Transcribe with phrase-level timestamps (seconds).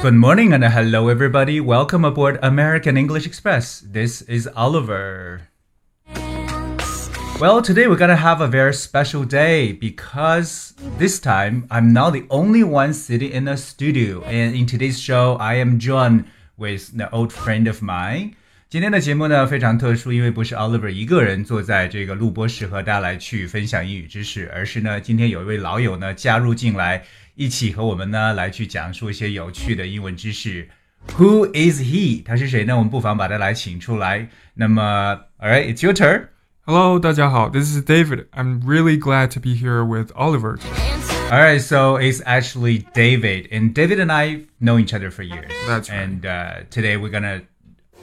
[0.00, 1.60] Good morning and hello everybody.
[1.60, 3.80] Welcome aboard American English Express.
[3.80, 5.42] This is Oliver.
[7.38, 12.24] Well, today we're gonna have a very special day because this time I'm not the
[12.30, 14.22] only one sitting in the studio.
[14.22, 16.24] And in today's show, I am joined
[16.56, 18.32] with an old friend of mine.
[18.68, 27.04] 今天的节目呢非常特殊，因为不是 Oliver 一个人坐在这个录播室和大家来去分享英语知识，而是呢今天有一位老友呢加入进来，
[27.40, 30.68] 一起和我们呢来去讲述一些有趣的英文知识。
[31.18, 32.24] Who is he？
[32.24, 32.76] 他是谁呢？
[32.76, 34.28] 我们不妨把他来请出来。
[34.54, 36.28] 那么，All right，it's your turn。
[36.62, 37.48] Hello, 大家好.
[37.48, 38.26] This is David.
[38.32, 40.58] I'm really glad to be here with Oliver.
[41.30, 45.52] All right, so it's actually David, and David and I know each other for years.
[45.68, 46.02] That's right.
[46.02, 47.42] And uh, today we're gonna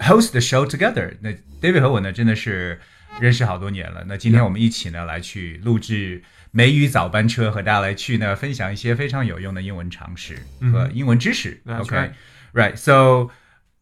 [0.02, 1.18] host the show together.
[1.22, 2.80] 那 David 和我呢真的是
[3.20, 4.06] 认识好多年了。
[4.08, 10.39] 那今天我们一起呢来去录制 美语早班车和大家来去呢分享一些非常有用的英文常识
[10.73, 11.61] 和英文知识。
[11.65, 11.85] Mm -hmm.
[11.85, 12.11] Okay,
[12.53, 12.77] right.
[12.77, 13.31] So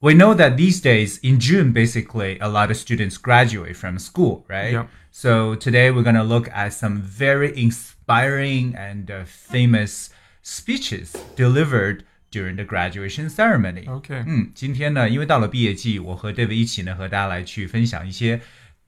[0.00, 4.45] we know that these days in June, basically, a lot of students graduate from school,
[4.48, 4.73] right?
[4.73, 4.89] Yep.
[5.11, 10.11] So today we're gonna look at some very inspiring and uh, famous
[10.42, 13.89] speeches delivered during the graduation ceremony.
[13.89, 18.41] OK，嗯，今天呢，因为到了毕业季，我和 hmm, David 一起呢，和大家来去分享一些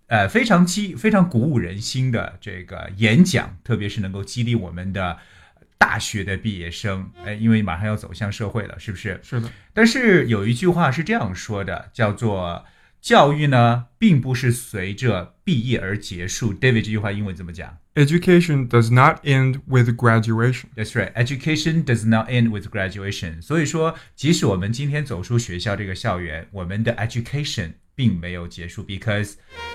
[0.09, 5.19] 呃，非常激、非常鼓舞人心的这个演讲，特别是能够激励我们的
[5.77, 9.21] 大学的毕业生，哎，因为马上要走向社会了，是不是？
[9.23, 9.51] 是的。
[9.73, 12.65] 但是有一句话是这样说的，叫做
[13.01, 16.53] “教育呢，并不是随着毕业而结束”。
[16.59, 21.13] David 这句话英文怎么讲 Education does not end with graduation.？That's right.
[21.13, 23.43] Education does not end with graduation.
[23.43, 29.34] 所以说，即使我们今天走出学校这个校园，我们的 education 并没有结束，because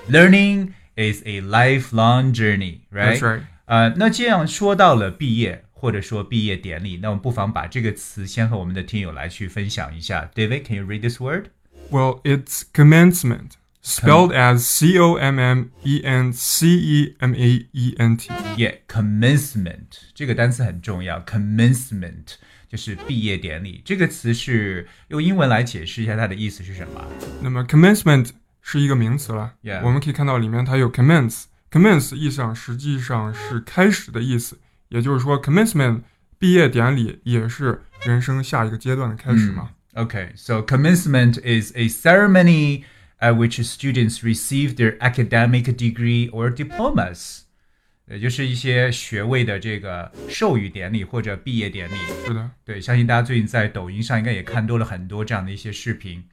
[0.09, 3.17] learning is a lifelong journey, right?
[3.17, 3.41] That's right.
[3.65, 10.29] 呃，那这样说到了毕业或者说毕业典礼，那我们不妨把这个词先和我们的听友来去分享一下。
[10.35, 11.51] David，can you read this word?
[11.89, 17.67] Well, it's commencement, spelled as C O M M E N C E M A
[17.71, 18.29] E N T.
[18.57, 21.21] Yeah, commencement 这个单词很重要。
[21.21, 22.35] Commencement
[22.74, 23.80] 就是毕业典礼。
[23.84, 27.06] 这个词是用英文来解释一下它的意思是什么？
[27.40, 28.30] 那么 commencement
[28.60, 29.54] 是一个名词了。
[29.62, 29.80] Yeah.
[29.84, 31.44] 我们可以看到里面它有 commence。
[31.70, 34.58] commence 意思上实际上是开始的意思，
[34.88, 36.00] 也就是说 commencement
[36.36, 39.70] 毕业典礼也是人生下一个阶段的开始嘛。
[39.94, 42.82] Okay, so commencement is a ceremony
[43.20, 47.42] at which students receive their academic degree or diplomas.
[48.10, 51.94] 也就是一些学位的这个授予典礼或者毕业典礼。
[52.26, 52.50] 是的。
[52.64, 56.24] 对，相信大家最近在抖音上应该也看多了很多这样的一些视频。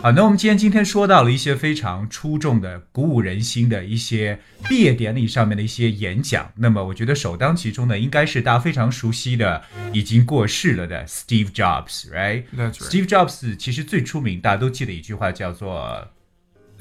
[0.00, 4.38] 好，那我们今天今天说到了一些非常出众的、鼓舞人心的一些
[4.68, 6.52] 毕业典礼上面的一些演讲。
[6.56, 9.62] 那么，我觉得首当其冲的应该是大家非常熟悉的、
[9.92, 12.74] 已经过世了的 Steve Jobs，right？That's right.
[12.74, 16.08] Steve Jobs 其实最出名，大家都记得一句话叫做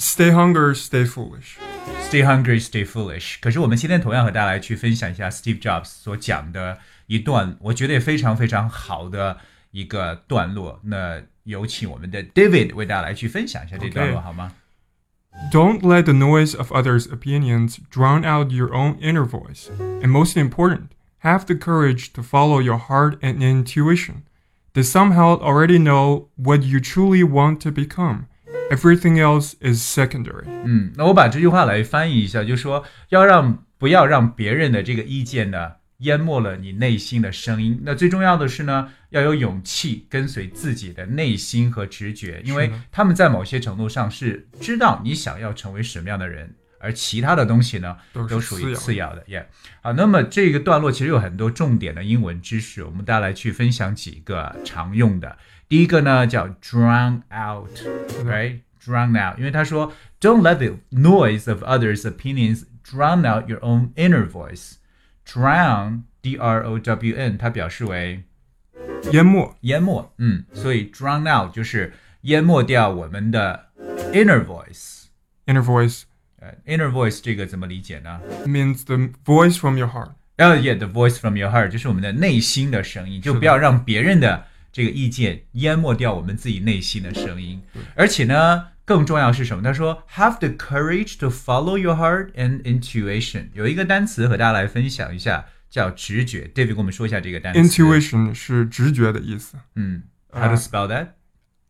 [0.01, 1.57] Stay hungry, stay foolish.
[2.09, 3.37] “Stay hungry, stay foolish”。
[3.41, 9.39] 可是我们今天同样和大家来去分享一下 Steve Jobs 所讲的一段，我觉得也非常非常好的
[9.71, 10.81] 一个段落。
[10.85, 14.53] 那有请我们的 David 为大家来去分享一下这段落 Okay 好吗？
[15.51, 19.69] Don't let the noise of others' opinions drown out your own inner voice.
[20.03, 20.89] And most important,
[21.21, 24.23] have the courage to follow your heart and intuition.
[24.75, 28.27] They somehow already know what you truly want to become.
[28.72, 30.46] Everything else is secondary.
[30.64, 37.82] 嗯，那我把这句话来翻译一下，就是说要让不要让别人的这个意见呢淹没了你内心的声音。
[37.84, 46.56] 那最重要的是呢，要有勇气跟随自己的内心和直觉，因为他们在某些程度上是知道你想要成为什么样的人。
[46.84, 49.46] 而其他的东西呢，都都属于次次要的，yeah。
[49.82, 55.38] 好，那么这个段落其实有很多重点的英文知识，我们大家来去分享几个常用的。
[55.71, 64.27] 第一个呢叫 drown out，right？drown out，因为他说 Don't let the noise of others' opinions drown out your own inner
[64.27, 64.77] voice.
[65.27, 68.23] Drown, D-R-O-W-N，它表示为
[69.13, 73.67] 淹没淹没，嗯，所以 drown out 就是淹没掉我们的
[74.13, 75.05] inner voice。
[75.47, 76.03] inner voice
[76.41, 78.21] 呃，inner voice 这个怎么理解呢？
[78.47, 80.13] means the voice from your heart.
[80.37, 87.62] 呃、y e a h the voice from your heart 就是我们的内心的声音，就不要让别人的 这个意见淹没掉我们自己内心的声音。
[87.96, 89.64] 而且呢，更重要是什么？
[89.64, 93.50] 他说，have the courage to follow your heart and intuition。
[93.54, 96.50] 有一个单词和大家来分享一下，叫直觉。
[96.54, 97.60] David 跟我们说一下这个单词。
[97.62, 99.58] Intuition 是直觉的意思。
[99.76, 101.08] 嗯，how to spell that？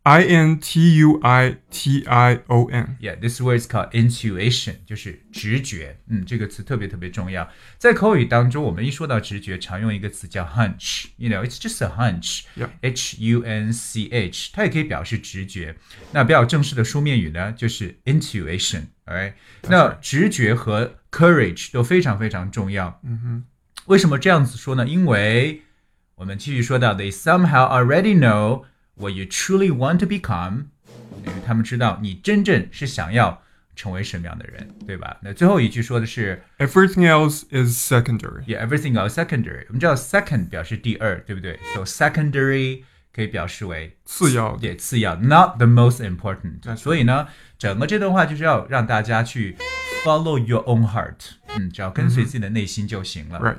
[0.03, 2.97] I N T U I T I O N.
[3.01, 5.99] Yeah, this word is called intuition，就是直觉。
[6.07, 7.51] 嗯，这个词特别特别重要。
[7.77, 12.43] 在口语当中，我们一说到直觉，常用一个词叫 hunch。You know, it's just a hunch.
[12.57, 12.69] Yeah.
[12.83, 15.75] H U N C H，它也可以表示直觉。
[16.13, 19.33] 那比较正式的书面语呢，就是 intuition。Alright，
[19.63, 23.01] 那直觉和 courage 都非常非常重要。
[23.03, 23.45] 嗯哼，
[23.87, 24.87] 为什么这样子说呢？
[24.87, 25.63] 因为
[26.15, 28.63] 我们继续说到，they somehow already know
[29.01, 30.67] what you truly want to become，
[31.25, 33.43] 因为他们知道你真正是想要
[33.75, 35.19] 成为什么样的人，对吧？
[35.23, 38.43] 那最后一句说的是 Everything else is secondary.
[38.45, 39.65] ，yeah everything else secondary。
[39.69, 41.59] 我们知道 second 表示第二，对不对？
[41.75, 42.85] So secondary
[43.15, 46.61] 可以表示为次要的对次要，not the most important。
[46.63, 47.29] That's right 所以呢，
[47.59, 49.57] 整个这段话就是要让大家去
[50.05, 53.41] follow your own heart，嗯，只要跟随自己的内心就行了。
[53.41, 53.59] Right.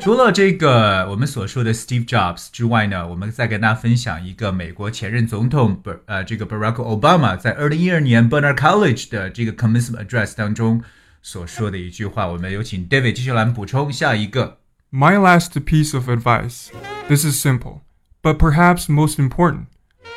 [0.00, 10.82] 除了这个我们所说的 Steve Jobs 之外呢，我们再跟大家分享一个美国前任总统不呃这个 Barack Obama 在二零一二年 Barnard College 的这个 Commencement Address 当中
[11.20, 12.26] 所说的一句话。
[12.28, 14.58] 我们有请 David 继续来补充下一个。
[14.90, 16.70] My last piece of advice.
[17.08, 17.82] This is simple,
[18.22, 19.66] but perhaps most important.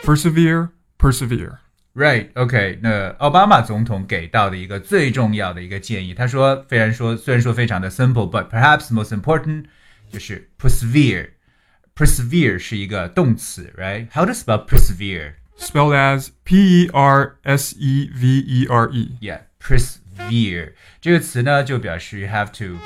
[0.03, 1.62] Persevere, persevere.
[1.94, 9.64] Right, OK，那奥巴马总统给到的一个最重要的一个建议，他说，虽然说虽然说非常的 simple，but perhaps most important
[10.12, 15.32] 就是 persevere。persevere 是一个动词，right？How to spell persevere？
[15.58, 19.16] Spelled as P E R S E V E R E.
[19.20, 22.78] Yeah, persevere 这个词呢，就表示 you have to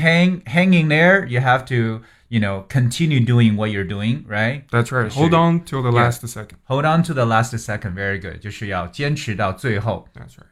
[0.00, 1.24] hang hang in there.
[1.28, 2.02] You have to
[2.32, 4.62] you know continue doing what you're doing, right?
[4.70, 5.10] That's right.
[5.10, 5.28] Sure.
[5.28, 6.04] Hold on till the Yeah.
[6.04, 6.58] last second.
[6.64, 7.94] Hold on to the last second.
[7.94, 10.08] Very good，就是要坚持到最后。
[10.14, 10.46] That's right.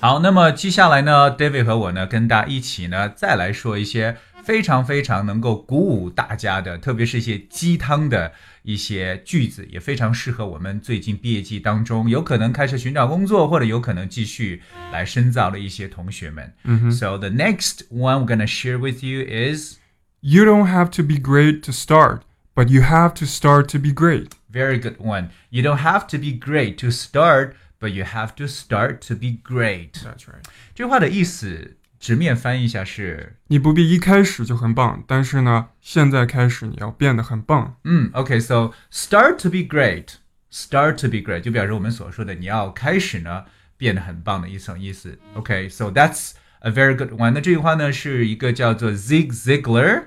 [0.00, 8.32] 好，那么接下来呢，David 和我呢，跟大家一起呢，再来说一些非常非常能够鼓舞大家的，特别是一些鸡汤的
[8.62, 14.60] 一些句子，也非常适合我们最近毕业季当中有可能开始寻找工作，或者有可能继续
[14.92, 16.52] 来深造的一些同学们。
[16.92, 19.78] So the next one we're gonna share with you is
[20.22, 22.22] You don't have to be great to start,
[22.54, 24.32] but you have to start to be great.
[24.50, 25.30] very good one.
[25.50, 29.38] You don't have to be great to start, but you have to start to be
[29.42, 29.92] great.
[30.02, 30.42] That's right.
[30.74, 33.36] 这句话的意思直面翻译一下是。
[33.48, 37.76] 你不必一开始就很棒，但是呢，现在开始你要变得很棒。
[37.84, 43.44] 嗯，OK，so、start to be great，start to be great 就表示我们所说的你要开始呢
[43.76, 45.18] 变得很棒的一层意思。
[45.34, 47.32] OK，so、that's a very good one。
[47.32, 50.04] 那这句话呢是一个叫做 Zig Ziglar，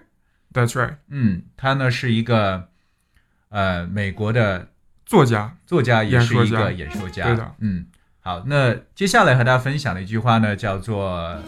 [0.57, 0.97] That's right.
[1.09, 2.69] 嗯，他呢是一个
[3.51, 4.71] 呃美国的
[5.05, 7.27] 作家作家，也是一个演说家。
[7.27, 7.87] 对的嗯，
[8.21, 11.39] 好，那接下来和大家分享的一句话呢叫做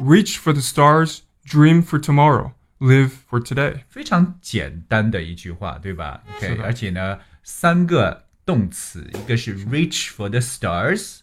[0.00, 3.82] Reach for the stars, dream for tomorrow, live for today.
[3.88, 11.20] 非常简单的一句话，对吧？OK，而且呢，三个动词，一个是 reach for the stars，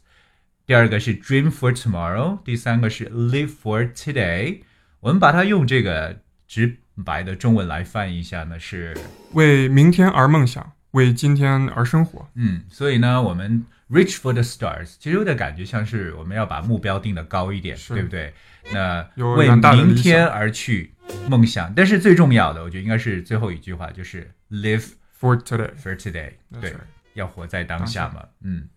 [0.65, 4.61] 第二个是 dream for tomorrow，第三个是 live for today。
[5.01, 8.95] 我们把它用这个直白的中文来翻译一下呢，是
[9.31, 12.27] 为明天而梦想，为今天而生活。
[12.35, 18.33] 嗯，所以呢，我们 reach for the stars，其实有点感觉像是我们要把目标定得高一点，对不对？
[18.71, 20.93] 那为明天而去
[21.29, 25.71] 梦想，但是最重要的，我觉得应该是最后一句话，就是 live For today.
[25.81, 26.73] for today，That's 对
[27.13, 28.25] 要活在当下嘛。
[28.41, 28.67] 嗯，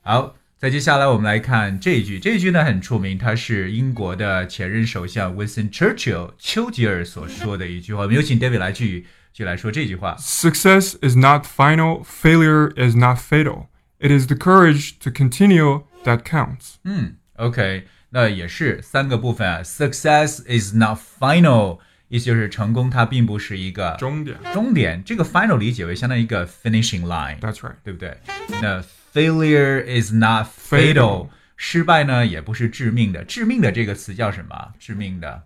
[0.00, 8.03] 好，再接下来我们来看这一句，这一句呢很出名，它是英国的前任首相 Winston Churchill 丘吉尔所说的一句话。
[8.03, 10.15] 我们有请 David 来去去来说这句话。
[10.17, 13.67] Success is not final, failure is not fatal.
[13.99, 16.75] It is the courage to continue that counts.
[16.83, 19.61] 嗯，OK，那也是三个部分啊。
[19.61, 24.37] Success is not final，意思就是成功它并不是一个终点。
[24.53, 25.03] 终点。
[25.03, 27.75] 这个 final 理解为相当于一个 finishing line， That's right.
[27.83, 28.17] 对不对？
[28.61, 33.24] 那 failure is not fatal，Fatal 失败呢也不是致命的。
[33.24, 34.72] 致命的这个词叫什么？
[34.78, 35.44] 致命的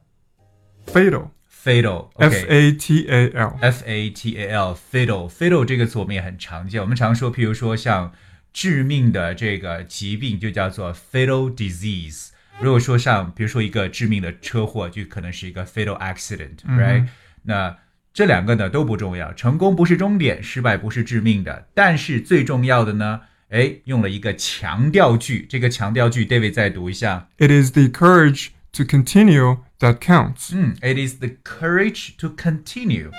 [0.87, 1.29] ，fatal。
[1.65, 8.13] fatal，f a t a l，f a t a l，fatal，fatal 这个词我们也很常见，我们常说，譬如说像
[8.53, 12.29] 致命的这个疾病就叫做 fatal disease。
[12.61, 17.07] 如果说像比如说一个致命的车祸，就可能是一个 fatal accident，right？、
[17.45, 17.79] 那
[18.13, 23.23] 这两个呢都不重要，成功不是终点，失败不是致命的，但是最重要的呢，
[23.55, 27.29] 哎，用了一个强调句，这个强调句，David 再读一下。
[27.39, 30.51] It is the courage to continue that counts.
[30.53, 33.13] 嗯，It is the courage to continue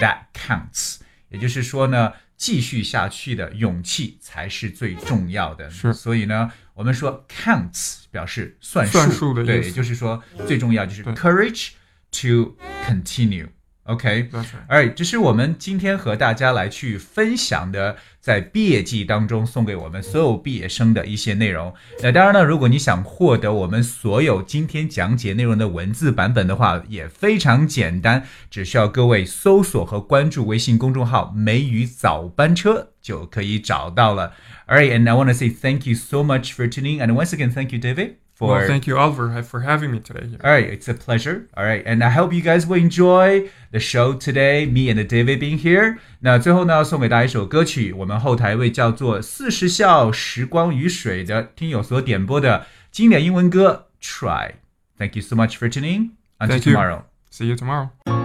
[0.00, 0.96] that counts。
[1.28, 5.70] 也就是说呢，继续下去的勇气才是最重要的。
[5.70, 11.68] 是所以呢，我们说 counts 表示算数，的意对，也就是说最重要就是 courage
[12.10, 13.46] to continue。
[13.86, 14.28] Right.
[14.68, 21.72] Alright，这是我们今天和大家来去分享的，在毕业季当中送给我们所有毕业生的一些内容。
[22.02, 34.32] 那当然呢，如果你想获得我们所有今天讲解内容的文字版本的话，也非常简单，只需要各位搜索和关注微信公众号“梅雨早班车”就可以找到了。
[34.66, 37.72] Alright, and I want to say thank you so much for tuning, and once again, thank
[37.72, 40.27] you, David, for Well, thank you, Oliver, for having me today.
[40.27, 40.39] here.
[40.43, 41.47] All right, it's a pleasure.
[41.55, 44.65] All right, and I hope you guys will enjoy the show today.
[44.65, 45.97] Me and David being here.
[46.21, 56.11] 那最后呢，送给大家一首歌曲，我们后台一位叫做四十孝时光与水的听友所点播的经典英文歌《Try》。Thank you so much for tuning.
[56.39, 56.73] Until Thank you.
[56.73, 57.03] tomorrow.
[57.31, 58.24] See you tomorrow.